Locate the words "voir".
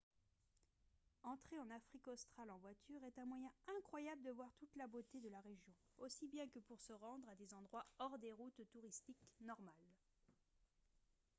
4.31-4.51